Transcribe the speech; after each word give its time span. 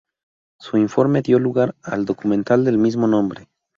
Su 0.59 0.79
informe 0.79 1.21
dio 1.21 1.37
lugar 1.37 1.75
al 1.83 2.05
documental 2.05 2.65
del 2.65 2.79
mismo 2.79 3.05
nombre. 3.05 3.47